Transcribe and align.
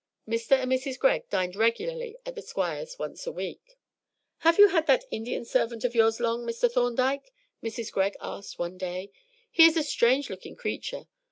Mr. 0.27 0.53
and 0.53 0.71
Mrs. 0.71 0.97
Greg 0.97 1.29
dined 1.29 1.55
regularly 1.55 2.17
at 2.25 2.33
the 2.33 2.41
Squire's 2.41 2.97
once 2.97 3.27
a 3.27 3.31
week. 3.31 3.77
"Have 4.39 4.57
you 4.57 4.69
had 4.69 4.87
that 4.87 5.03
Indian 5.11 5.45
servant 5.45 5.83
of 5.83 5.93
yours 5.93 6.19
long, 6.19 6.43
Mr. 6.43 6.71
Thorndyke?" 6.71 7.31
Mrs. 7.63 7.91
Greg 7.91 8.15
asked 8.19 8.57
one 8.57 8.79
day. 8.79 9.11
"He 9.51 9.63
is 9.67 9.77
a 9.77 9.83
strange 9.83 10.27
looking 10.31 10.55
creature. 10.55 11.05